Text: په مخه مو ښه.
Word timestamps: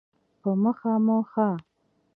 په 0.41 0.49
مخه 0.63 0.91
مو 1.05 1.17
ښه. 1.31 1.47